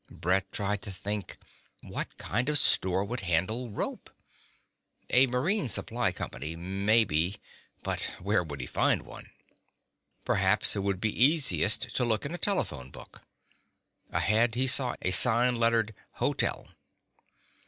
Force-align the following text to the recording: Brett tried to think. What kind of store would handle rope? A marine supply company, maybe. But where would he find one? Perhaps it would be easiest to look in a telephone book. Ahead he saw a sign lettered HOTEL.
Brett 0.09 0.51
tried 0.51 0.81
to 0.81 0.91
think. 0.91 1.37
What 1.81 2.17
kind 2.17 2.49
of 2.49 2.57
store 2.57 3.05
would 3.05 3.19
handle 3.19 3.69
rope? 3.69 4.09
A 5.11 5.27
marine 5.27 5.69
supply 5.69 6.11
company, 6.11 6.55
maybe. 6.55 7.35
But 7.83 8.09
where 8.19 8.41
would 8.43 8.61
he 8.61 8.65
find 8.65 9.03
one? 9.03 9.29
Perhaps 10.25 10.75
it 10.75 10.79
would 10.79 10.99
be 11.01 11.13
easiest 11.25 11.95
to 11.95 12.03
look 12.03 12.25
in 12.25 12.33
a 12.33 12.39
telephone 12.39 12.89
book. 12.89 13.21
Ahead 14.09 14.55
he 14.55 14.65
saw 14.65 14.95
a 15.03 15.11
sign 15.11 15.57
lettered 15.57 15.93
HOTEL. 16.13 16.69